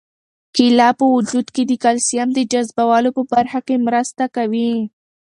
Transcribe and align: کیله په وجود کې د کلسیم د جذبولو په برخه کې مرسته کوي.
کیله 0.55 0.89
په 0.99 1.05
وجود 1.15 1.47
کې 1.55 1.63
د 1.67 1.71
کلسیم 1.83 2.27
د 2.33 2.39
جذبولو 2.51 3.09
په 3.17 3.21
برخه 3.33 3.59
کې 3.67 3.83
مرسته 3.87 4.23
کوي. 4.35 4.73